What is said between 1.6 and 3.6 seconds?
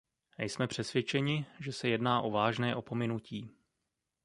se jedná o vážná opominutí.